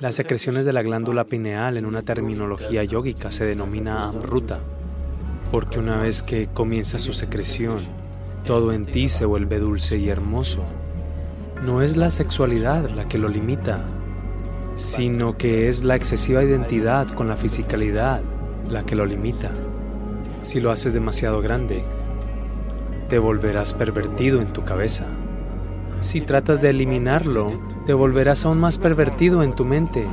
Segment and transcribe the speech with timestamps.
[0.00, 4.60] Las secreciones de la glándula pineal en una terminología yógica se denomina amruta,
[5.50, 7.78] porque una vez que comienza su secreción,
[8.44, 10.62] todo en ti se vuelve dulce y hermoso.
[11.64, 13.84] No es la sexualidad la que lo limita,
[14.76, 18.22] sino que es la excesiva identidad con la fisicalidad
[18.70, 19.50] la que lo limita.
[20.42, 21.82] Si lo haces demasiado grande,
[23.08, 25.06] te volverás pervertido en tu cabeza.
[26.00, 30.06] Si tratas de eliminarlo, te volverás aún más pervertido en tu mente.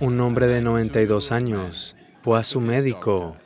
[0.00, 3.36] Un hombre de 92 años fue a su médico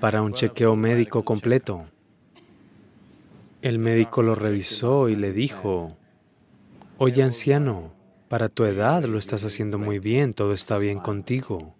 [0.00, 1.86] para un chequeo médico completo.
[3.62, 5.96] El médico lo revisó y le dijo,
[6.98, 7.95] Oye anciano,
[8.28, 11.74] para tu edad lo estás haciendo muy bien, todo está bien contigo.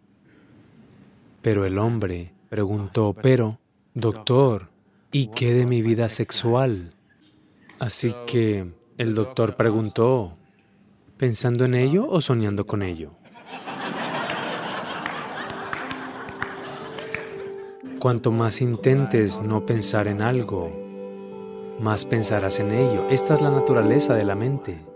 [1.42, 3.59] Pero el hombre preguntó, pero,
[3.95, 4.69] doctor,
[5.12, 6.94] ¿y qué de mi vida sexual?
[7.78, 10.36] Así que el doctor preguntó,
[11.17, 13.12] ¿pensando en ello o soñando con ello?
[17.98, 20.70] Cuanto más intentes no pensar en algo,
[21.80, 23.05] más pensarás en ello.
[23.11, 24.95] Esta es la naturaleza de la mente.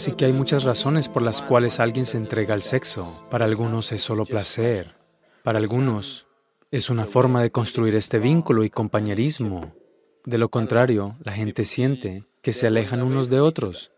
[0.00, 3.22] Así que hay muchas razones por las cuales alguien se entrega al sexo.
[3.30, 4.94] Para algunos es solo placer.
[5.42, 6.26] Para algunos
[6.70, 9.74] es una forma de construir este vínculo y compañerismo.
[10.24, 13.92] De lo contrario, la gente siente que se alejan unos de otros.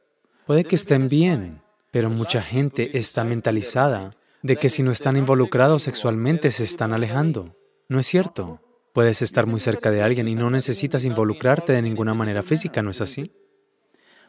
[0.45, 5.85] Puede que estén bien, pero mucha gente está mentalizada de que si no están involucrados
[5.85, 7.55] sexualmente se están alejando.
[7.89, 8.61] ¿No es cierto?
[8.93, 12.91] Puedes estar muy cerca de alguien y no necesitas involucrarte de ninguna manera física, ¿no
[12.91, 13.31] es así?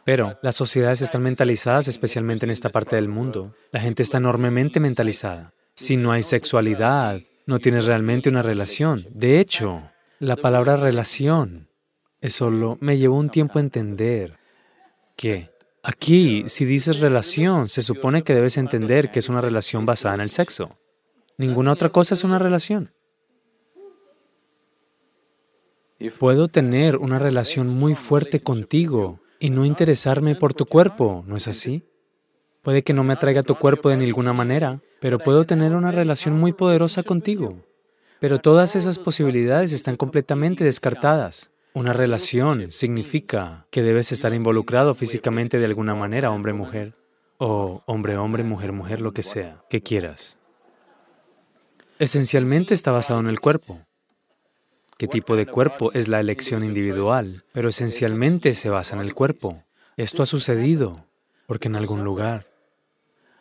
[0.06, 3.56] Pero las sociedades están mentalizadas, especialmente en esta parte del mundo.
[3.72, 5.54] La gente está enormemente mentalizada.
[5.76, 9.08] Si no hay sexualidad, no tienes realmente una relación.
[9.12, 11.70] De hecho, la palabra relación
[12.22, 14.38] es solo me llevó un tiempo entender
[15.16, 15.54] que
[15.86, 20.22] Aquí, si dices relación, se supone que debes entender que es una relación basada en
[20.22, 20.78] el sexo.
[21.38, 22.94] Ninguna otra cosa es una relación.
[26.20, 31.48] Puedo tener una relación muy fuerte contigo y no interesarme por tu cuerpo, ¿no es
[31.48, 31.84] así?
[32.62, 36.40] Puede que no me atraiga tu cuerpo de ninguna manera, pero puedo tener una relación
[36.40, 37.58] muy poderosa contigo.
[38.22, 41.52] Pero todas esas posibilidades están completamente descartadas.
[41.74, 46.96] Una relación significa que debes estar involucrado físicamente de alguna manera, hombre-mujer,
[47.38, 50.40] o hombre-hombre, mujer-mujer, lo que sea, que quieras.
[52.00, 53.82] Esencialmente está basado en el cuerpo.
[54.98, 57.44] ¿Qué tipo de cuerpo es la elección individual?
[57.52, 59.64] Pero esencialmente se basa en el cuerpo.
[59.98, 61.06] Esto ha sucedido
[61.48, 62.48] porque en algún lugar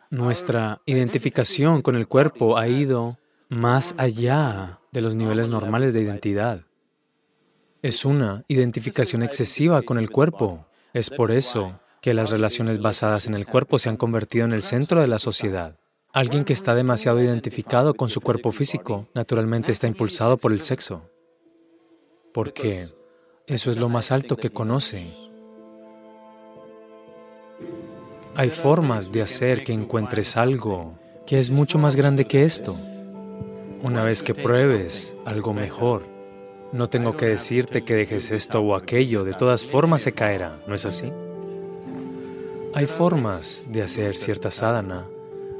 [0.09, 3.17] nuestra identificación con el cuerpo ha ido
[3.49, 6.65] más allá de los niveles normales de identidad
[7.83, 10.65] es una identificación excesiva con el cuerpo.
[10.93, 14.61] Es por eso que las relaciones basadas en el cuerpo se han convertido en el
[14.61, 15.77] centro de la sociedad.
[16.13, 21.09] Alguien que está demasiado identificado con su cuerpo físico, naturalmente está impulsado por el sexo,
[22.33, 22.89] porque
[23.47, 25.05] eso es lo más alto que conoce.
[28.35, 32.75] Hay formas de hacer que encuentres algo que es mucho más grande que esto.
[33.83, 36.07] Una vez que pruebes algo mejor,
[36.71, 40.73] no tengo que decirte que dejes esto o aquello, de todas formas se caerá, ¿no
[40.73, 41.11] es así?
[42.73, 45.05] Hay formas de hacer cierta sadhana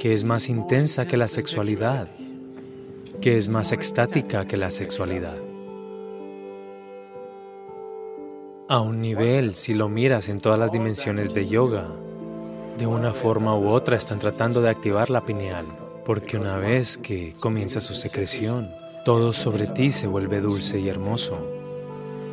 [0.00, 2.08] que es más intensa que la sexualidad,
[3.20, 5.53] que es más extática que la sexualidad.
[8.66, 11.86] A un nivel, si lo miras en todas las dimensiones de yoga,
[12.78, 15.66] de una forma u otra están tratando de activar la pineal,
[16.06, 18.70] porque una vez que comienza su secreción,
[19.04, 21.36] todo sobre ti se vuelve dulce y hermoso.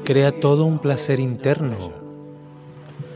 [0.06, 1.92] Crea todo un placer interno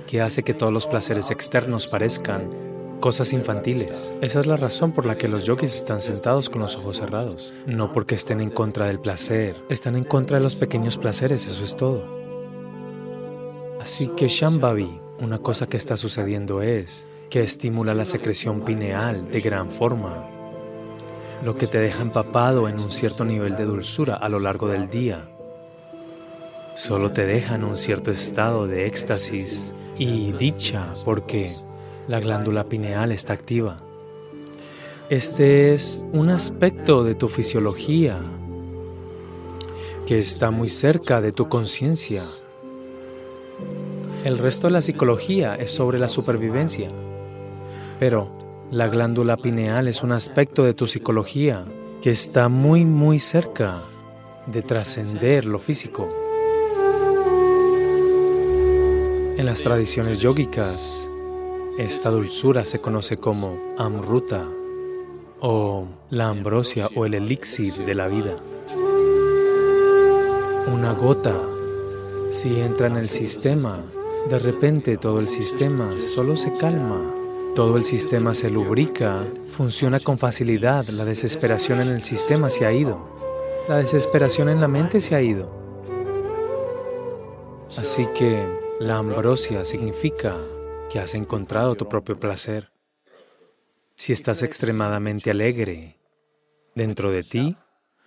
[0.07, 2.49] que hace que todos los placeres externos parezcan
[2.99, 4.13] cosas infantiles.
[4.19, 7.53] Esa es la razón por la que los yogis están sentados con los ojos cerrados.
[7.65, 11.63] No porque estén en contra del placer, están en contra de los pequeños placeres, eso
[11.63, 12.24] es todo.
[13.85, 19.41] Así que Shambhavi, una cosa que está sucediendo es que estimula la secreción pineal de
[19.41, 20.27] gran forma
[21.43, 24.89] lo que te deja empapado en un cierto nivel de dulzura a lo largo del
[24.89, 25.29] día.
[26.73, 31.55] Solo te deja en un cierto estado de éxtasis y dicha porque
[32.07, 33.77] la glándula pineal está activa.
[35.11, 38.19] Este es un aspecto de tu fisiología
[40.07, 42.23] que está muy cerca de tu conciencia.
[44.25, 46.89] El resto de la psicología es sobre la supervivencia,
[47.99, 48.27] pero
[48.71, 51.63] la glándula pineal es un aspecto de tu psicología
[52.01, 53.83] que está muy, muy cerca
[54.47, 56.09] de trascender lo físico.
[59.37, 61.07] En las tradiciones yógicas,
[61.77, 64.43] esta dulzura se conoce como amruta
[65.39, 68.35] o la ambrosia o el elixir de la vida.
[70.73, 71.35] Una gota,
[72.31, 73.83] si entra en el sistema,
[74.29, 76.99] de repente todo el sistema solo se calma,
[77.55, 82.73] todo el sistema se lubrica, funciona con facilidad, la desesperación en el sistema se ha
[82.73, 83.07] ido,
[83.69, 85.63] la desesperación en la mente se ha ido.
[87.77, 88.47] Así que
[88.79, 90.35] la ambrosia significa
[90.89, 92.71] que has encontrado tu propio placer.
[93.95, 95.99] Si estás extremadamente alegre
[96.73, 97.57] dentro de ti,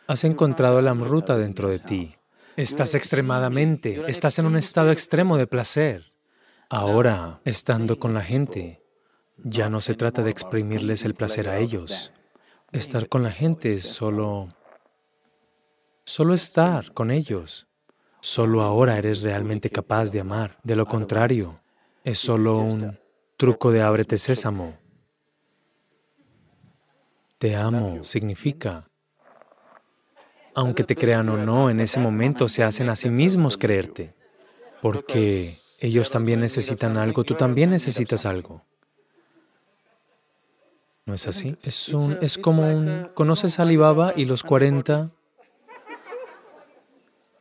[0.09, 2.18] has encontrado la amruta dentro de ti.
[2.59, 6.03] Estás extremadamente, estás en un estado extremo de placer.
[6.69, 8.83] Ahora, estando con la gente,
[9.37, 12.13] ya no se trata de exprimirles el placer a ellos.
[12.73, 14.57] Estar con la gente es solo,
[16.03, 17.69] solo estar con ellos.
[18.23, 20.59] Solo ahora eres realmente capaz de amar.
[20.65, 21.61] De lo contrario,
[22.03, 22.99] es solo un
[23.37, 24.77] truco de ábrete sésamo.
[27.39, 28.85] Te amo significa
[30.55, 34.15] aunque te crean o no, en ese momento se hacen a sí mismos creerte,
[34.83, 38.63] porque ellos también necesitan algo, tú también necesitas algo.
[41.07, 41.57] ¿No es así?
[41.63, 43.09] Es, un, es como un...
[43.15, 45.11] ¿Conoces a Alibaba y los 40?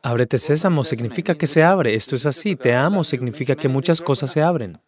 [0.00, 1.94] Ábrete sésamo significa que se abre.
[1.94, 2.56] Esto es así.
[2.56, 4.80] Te amo significa que muchas cosas se abren.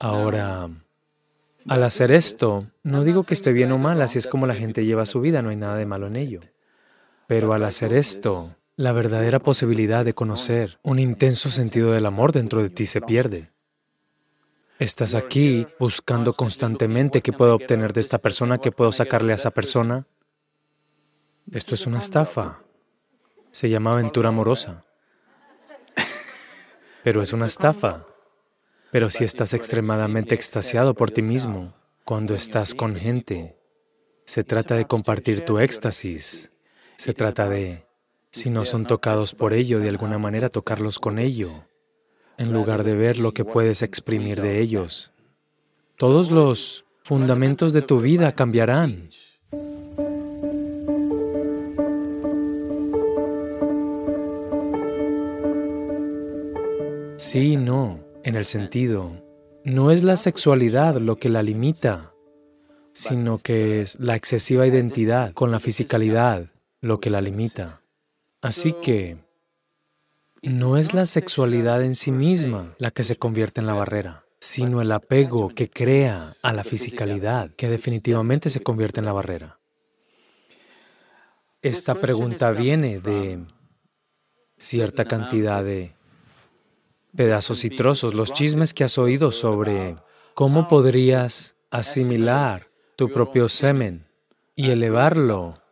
[0.00, 0.68] Ahora,
[1.66, 4.84] al hacer esto, no digo que esté bien o mal, así es como la gente
[4.84, 6.40] lleva su vida, no hay nada de malo en ello.
[7.26, 12.62] Pero al hacer esto, la verdadera posibilidad de conocer un intenso sentido del amor dentro
[12.62, 13.50] de ti se pierde.
[14.78, 19.50] Estás aquí buscando constantemente qué puedo obtener de esta persona, qué puedo sacarle a esa
[19.50, 20.06] persona.
[21.50, 22.62] Esto es una estafa.
[23.50, 24.84] Se llama aventura amorosa.
[27.02, 28.06] Pero es una estafa.
[28.90, 31.74] Pero si estás extremadamente extasiado por ti mismo,
[32.04, 33.58] cuando estás con gente,
[34.24, 36.52] se trata de compartir tu éxtasis.
[36.96, 37.86] Se trata de,
[38.30, 41.50] si no son tocados por ello, de alguna manera tocarlos con ello,
[42.38, 45.12] en lugar de ver lo que puedes exprimir de ellos.
[45.96, 49.10] Todos los fundamentos de tu vida cambiarán.
[57.18, 59.24] Sí, no en el sentido,
[59.64, 62.12] no es la sexualidad lo que la limita,
[62.92, 66.50] sino que es la excesiva identidad con la fisicalidad
[66.82, 67.80] lo que la limita.
[68.42, 69.16] Así que
[70.42, 74.82] no es la sexualidad en sí misma la que se convierte en la barrera, sino
[74.82, 79.58] el apego que crea a la fisicalidad que definitivamente se convierte en la barrera.
[81.62, 83.46] Esta pregunta viene de
[84.58, 85.97] cierta cantidad de
[87.16, 89.96] pedazos y trozos, los chismes que has oído sobre
[90.34, 94.06] cómo podrías asimilar tu propio semen
[94.54, 95.62] y elevarlo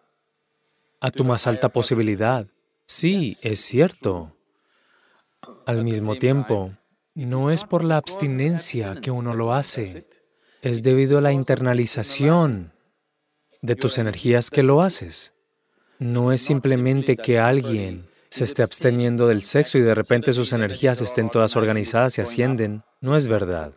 [1.01, 2.47] a tu más alta posibilidad.
[2.87, 4.37] Sí, es cierto.
[5.67, 6.73] Al mismo tiempo,
[7.15, 10.07] no es por la abstinencia que uno lo hace,
[10.63, 12.73] es debido a la internalización
[13.63, 15.33] de tus energías que lo haces.
[15.99, 21.01] No es simplemente que alguien se esté absteniendo del sexo y de repente sus energías
[21.01, 22.83] estén todas organizadas y ascienden.
[23.01, 23.73] No es verdad.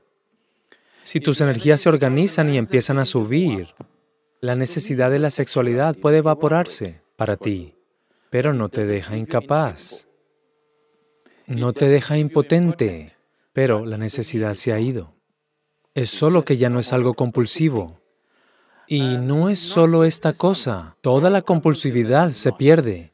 [1.04, 3.74] Si tus energías se organizan y empiezan a subir,
[4.42, 7.78] la necesidad de la sexualidad puede evaporarse para ti,
[8.30, 10.10] pero no te deja incapaz.
[11.48, 13.16] No te deja impotente,
[13.54, 15.16] pero la necesidad se ha ido.
[15.94, 18.02] Es solo que ya no es algo compulsivo.
[18.88, 23.14] Y no es solo esta cosa, toda la compulsividad se pierde.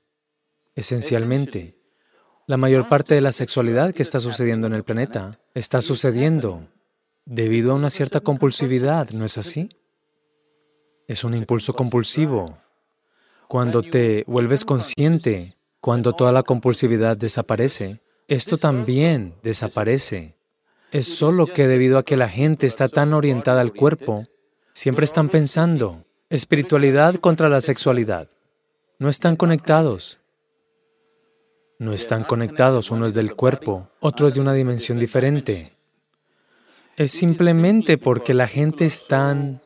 [0.75, 1.77] Esencialmente,
[2.47, 6.67] la mayor parte de la sexualidad que está sucediendo en el planeta está sucediendo
[7.25, 9.69] debido a una cierta compulsividad, ¿no es así?
[11.07, 12.57] Es un impulso compulsivo.
[13.47, 20.35] Cuando te vuelves consciente, cuando toda la compulsividad desaparece, esto también desaparece.
[20.91, 24.25] Es solo que debido a que la gente está tan orientada al cuerpo,
[24.73, 28.29] siempre están pensando espiritualidad contra la sexualidad.
[28.99, 30.19] No están conectados
[31.77, 35.73] no están conectados, uno es del cuerpo, otro es de una dimensión diferente.
[36.95, 39.61] Es simplemente porque la gente es tan...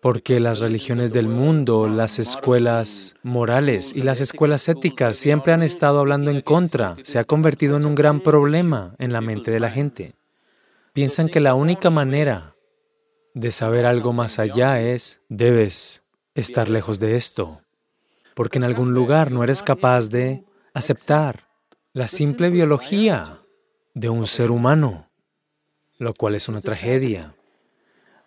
[0.00, 6.00] porque las religiones del mundo, las escuelas morales y las escuelas éticas siempre han estado
[6.00, 9.70] hablando en contra, se ha convertido en un gran problema en la mente de la
[9.70, 10.14] gente.
[10.94, 12.54] Piensan que la única manera
[13.34, 16.02] de saber algo más allá es, debes
[16.34, 17.60] estar lejos de esto,
[18.34, 20.42] porque en algún lugar no eres capaz de
[20.76, 21.48] aceptar
[21.94, 23.40] la simple biología
[23.94, 25.08] de un ser humano,
[25.96, 27.34] lo cual es una tragedia.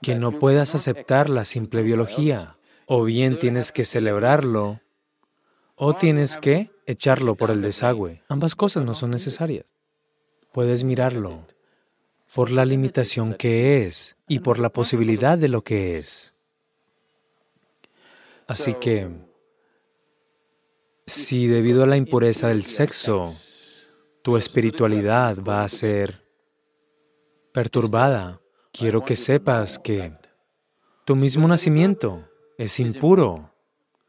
[0.01, 4.81] Que no puedas aceptar la simple biología, o bien tienes que celebrarlo,
[5.75, 8.23] o tienes que echarlo por el desagüe.
[8.29, 9.71] Ambas cosas no son necesarias.
[10.51, 11.45] Puedes mirarlo
[12.33, 16.33] por la limitación que es y por la posibilidad de lo que es.
[18.47, 19.28] Así que,
[21.09, 23.33] si debido a la impureza del sexo,
[24.21, 26.23] tu espiritualidad va a ser
[27.51, 30.13] perturbada, quiero que sepas que
[31.05, 33.51] tu mismo nacimiento es impuro.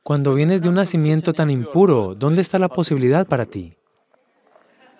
[0.02, 3.76] Cuando vienes de un nacimiento tan impuro, ¿dónde está la posibilidad para ti?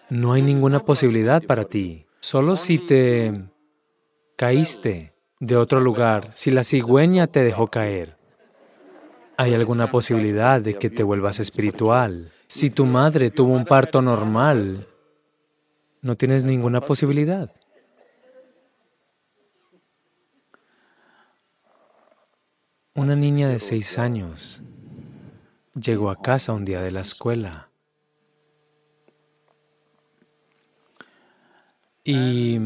[0.09, 2.07] No hay ninguna posibilidad para ti.
[2.21, 3.45] Solo si te
[4.37, 8.20] caíste de otro lugar, si la cigüeña te dejó caer,
[9.41, 12.31] ¿Hay alguna posibilidad de que te vuelvas espiritual?
[12.47, 14.87] Si tu madre tuvo un parto normal,
[16.03, 17.51] no tienes ninguna posibilidad.
[22.95, 24.61] Una niña de seis años
[25.73, 27.71] llegó a casa un día de la escuela
[32.05, 32.61] y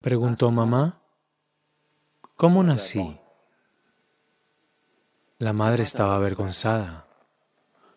[0.00, 1.03] preguntó, mamá,
[2.36, 3.20] ¿Cómo nací?
[5.38, 7.06] La madre estaba avergonzada.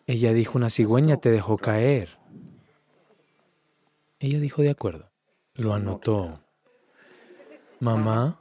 [0.06, 2.18] Ella dijo, una cigüeña te dejó caer.
[4.20, 5.10] Ella dijo, de acuerdo.
[5.54, 6.40] Lo anotó.
[7.80, 8.40] Mamá,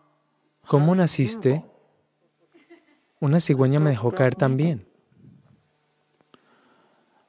[0.67, 1.65] ¿cómo naciste?
[3.19, 4.87] Una cigüeña me dejó caer también.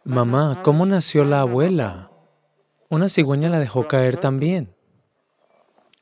[0.05, 2.11] Mamá, ¿cómo nació la abuela?
[2.91, 4.75] Una cigüeña la dejó caer también.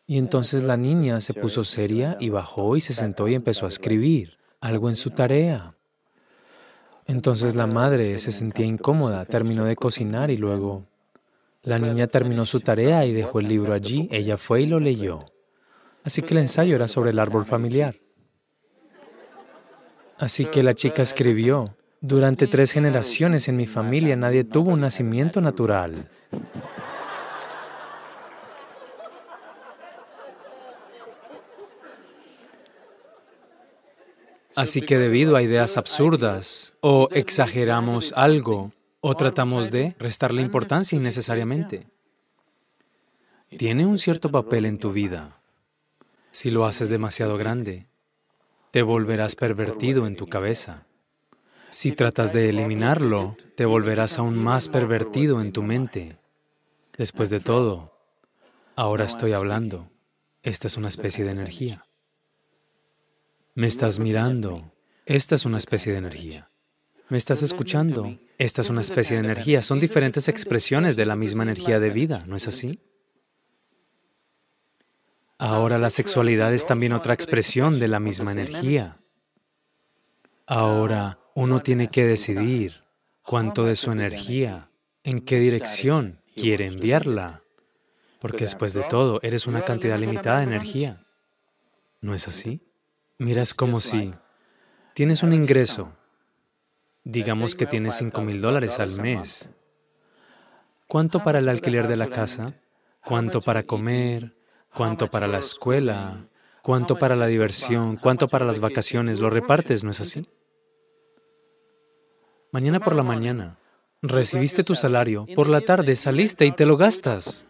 [0.06, 3.68] Y entonces la niña se puso seria y bajó y se sentó y empezó a
[3.68, 5.75] escribir algo en su tarea.
[7.06, 10.86] Entonces la madre se sentía incómoda, terminó de cocinar y luego
[11.62, 14.08] la niña terminó su tarea y dejó el libro allí.
[14.12, 15.25] Ella fue y lo leyó.
[16.04, 17.96] Así que el ensayo era sobre el árbol familiar.
[20.18, 25.40] Así que la chica escribió, durante tres generaciones en mi familia nadie tuvo un nacimiento
[25.40, 26.08] natural.
[34.56, 41.86] Así que debido a ideas absurdas, o exageramos algo, o tratamos de restarle importancia innecesariamente.
[43.58, 45.40] Tiene un cierto papel en tu vida.
[46.30, 47.86] Si lo haces demasiado grande,
[48.70, 50.86] te volverás pervertido en tu cabeza.
[51.68, 56.18] Si tratas de eliminarlo, te volverás aún más pervertido en tu mente.
[56.96, 57.92] Después de todo,
[58.75, 59.90] ahora estoy hablando.
[60.42, 61.85] Esta es una especie de energía.
[63.56, 64.70] Me estás mirando.
[65.06, 66.50] Esta es una especie de energía.
[67.08, 68.18] Me estás escuchando.
[68.36, 69.62] Esta es una especie de energía.
[69.62, 72.80] Son diferentes expresiones de la misma energía de vida, ¿no es así?
[75.38, 79.00] Ahora la sexualidad es también otra expresión de la misma energía.
[80.46, 82.84] Ahora uno tiene que decidir
[83.22, 84.70] cuánto de su energía,
[85.02, 87.42] en qué dirección quiere enviarla,
[88.20, 91.06] porque después de todo eres una cantidad limitada de energía.
[92.02, 92.65] ¿No es así?
[93.18, 94.12] Mira, es como si
[94.94, 95.92] tienes un ingreso,
[97.04, 99.49] digamos que tienes 5 mil dólares al mes.
[100.87, 102.54] ¿Cuánto para el alquiler de la casa?
[103.04, 104.37] ¿Cuánto para comer?
[104.75, 106.28] ¿Cuánto para la escuela?
[106.62, 107.96] ¿Cuánto para la diversión?
[107.96, 109.18] ¿Cuánto para las vacaciones?
[109.18, 110.28] ¿Lo repartes, no es así?
[112.52, 113.58] Mañana por la mañana
[114.02, 117.46] recibiste tu salario, por la tarde saliste y te lo gastas.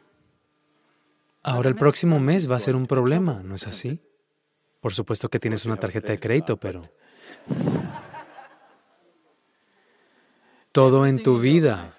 [1.42, 4.00] Ahora el próximo mes va a ser un problema, ¿no es así?
[4.86, 6.88] Por supuesto que tienes una tarjeta de crédito, pero...
[10.70, 11.96] Todo en tu vida,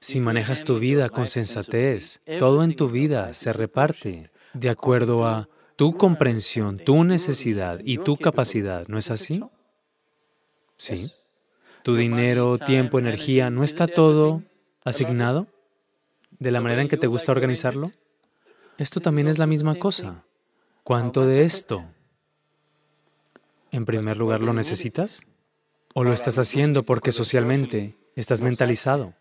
[0.00, 5.50] si manejas tu vida con sensatez, todo en tu vida se reparte de acuerdo a
[5.76, 9.44] tu comprensión, tu necesidad y tu capacidad, ¿no es así?
[10.78, 11.12] Sí.
[11.82, 14.42] Tu dinero, tiempo, energía, ¿no está todo
[14.82, 15.46] asignado
[16.38, 17.92] de la manera en que te gusta organizarlo?
[18.78, 20.24] Esto también es la misma cosa.
[20.84, 21.84] ¿Cuánto de esto?
[23.70, 25.24] En primer lugar, ¿lo necesitas?
[25.94, 29.14] ¿O lo estás haciendo porque socialmente estás mentalizado?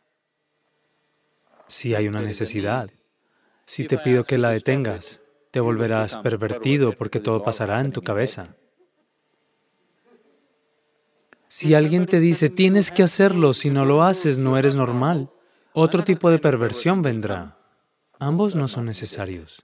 [1.68, 2.90] Si hay una necesidad,
[3.66, 8.56] si te pido que la detengas, te volverás pervertido porque todo pasará en tu cabeza.
[11.46, 15.32] Si alguien te dice, tienes que hacerlo, si no lo haces, no eres normal,
[15.74, 17.60] otro tipo de perversión vendrá.
[18.18, 19.64] Ambos no son necesarios.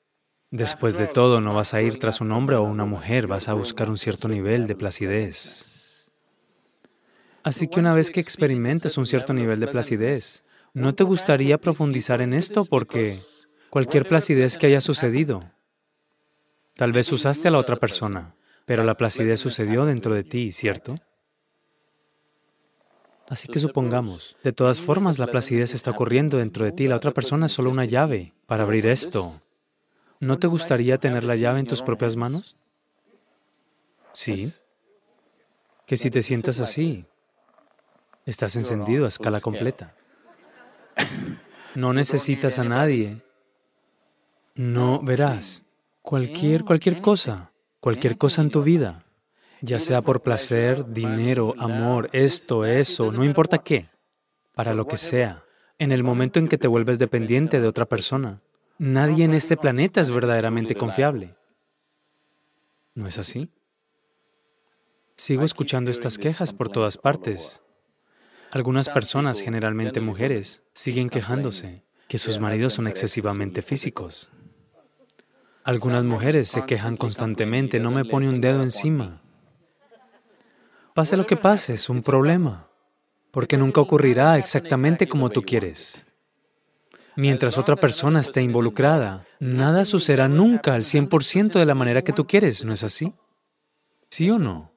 [0.52, 3.54] Después de todo, no vas a ir tras un hombre o una mujer, vas a
[3.54, 6.08] buscar un cierto nivel de placidez.
[7.44, 12.22] Así que una vez que experimentes un cierto nivel de placidez, ¿no te gustaría profundizar
[12.22, 12.64] en esto?
[12.64, 13.20] Porque
[13.70, 15.44] cualquier placidez que haya sucedido,
[16.76, 18.36] tal vez usaste a la otra persona,
[18.66, 20.98] pero la placidez sucedió dentro de ti, ¿cierto?
[23.30, 27.12] Así que supongamos, de todas formas, la placidez está ocurriendo dentro de ti, la otra
[27.12, 29.42] persona es solo una llave para abrir esto.
[30.20, 32.58] ¿No te gustaría tener la llave en tus propias manos?
[34.14, 34.52] Sí.
[35.86, 37.06] Que si te sientas así,
[38.26, 39.96] estás encendido a escala completa.
[41.76, 43.22] No necesitas a nadie.
[44.56, 45.64] No verás.
[46.02, 49.04] Cualquier, cualquier cosa, cualquier cosa en tu vida,
[49.62, 53.88] ya sea por placer, dinero, amor, esto, eso, no importa qué,
[54.56, 55.44] para lo que sea,
[55.78, 58.42] en el momento en que te vuelves dependiente de otra persona,
[58.80, 61.36] Nadie en este planeta es verdaderamente confiable.
[62.94, 63.52] ¿No es así?
[65.16, 67.64] Sigo escuchando estas quejas por todas partes.
[68.52, 74.30] Algunas personas, generalmente mujeres, siguen quejándose que sus maridos son excesivamente físicos.
[75.64, 79.22] Algunas mujeres se quejan constantemente, no me pone un dedo encima.
[80.94, 82.70] Pase lo que pase, es un problema,
[83.32, 86.07] porque nunca ocurrirá exactamente como tú quieres.
[87.18, 92.28] Mientras otra persona esté involucrada, nada sucederá nunca al 100% de la manera que tú
[92.28, 93.12] quieres, ¿no es así?
[94.12, 94.72] ¿Sí o no?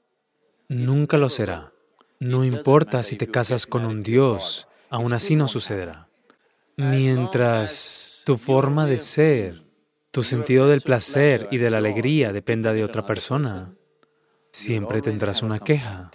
[0.66, 1.74] Nunca lo será.
[2.18, 6.08] No importa si te casas con un Dios, aún así no sucederá.
[6.78, 9.62] Mientras tu forma de ser,
[10.10, 13.74] tu sentido del placer y de la alegría dependa de otra persona,
[14.50, 16.10] siempre tendrás una queja.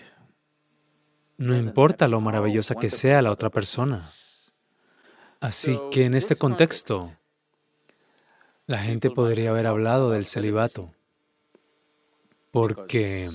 [1.38, 4.02] No importa lo maravillosa que sea la otra persona.
[5.40, 7.12] Así que en este contexto,
[8.66, 10.94] la gente podría haber hablado del celibato,
[12.52, 13.30] porque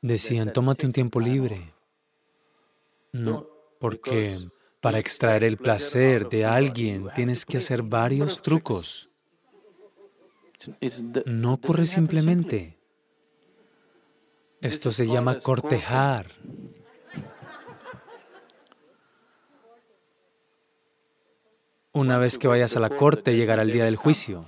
[0.00, 1.74] decían, tómate un tiempo libre.
[3.12, 3.46] No,
[3.78, 4.48] porque
[4.80, 9.10] para extraer el placer de alguien tienes que hacer varios trucos.
[11.26, 12.78] No ocurre simplemente.
[14.60, 16.30] Esto se llama cortejar.
[21.94, 24.46] Una vez que vayas a la corte, llegará el día del juicio.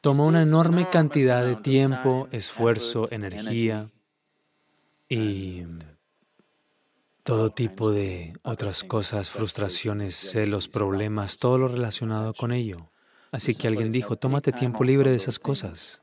[0.00, 3.90] Toma una enorme cantidad de tiempo, esfuerzo, energía
[5.08, 5.64] y
[7.22, 12.90] todo tipo de otras cosas, frustraciones, celos, problemas, todo lo relacionado con ello.
[13.30, 16.02] Así que alguien dijo, tómate tiempo libre de esas cosas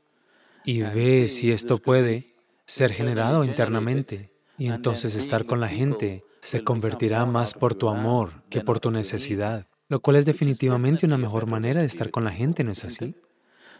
[0.64, 6.64] y ve si esto puede ser generado internamente y entonces estar con la gente se
[6.64, 11.46] convertirá más por tu amor que por tu necesidad, lo cual es definitivamente una mejor
[11.46, 13.14] manera de estar con la gente, ¿no es así?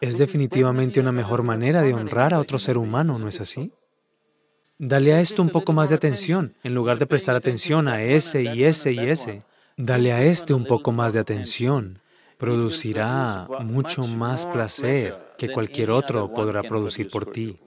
[0.01, 3.73] Es definitivamente una mejor manera de honrar a otro ser humano, ¿no es así?
[4.79, 8.42] Dale a esto un poco más de atención, en lugar de prestar atención a ese
[8.42, 9.42] y ese y ese.
[9.77, 12.01] Dale a este un poco más de atención.
[12.38, 17.59] Producirá mucho más placer que cualquier otro podrá producir por ti.